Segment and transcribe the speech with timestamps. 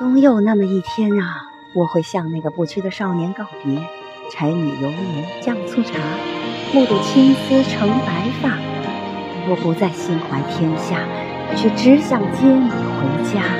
[0.00, 1.42] 总有那么一天啊
[1.74, 3.78] 我会向那个不屈的少年告别
[4.32, 5.98] 柴米油盐酱醋茶
[6.72, 8.56] 目睹青丝成白发。
[9.46, 11.06] 我不再心怀天下
[11.54, 13.59] 却只想接你回家。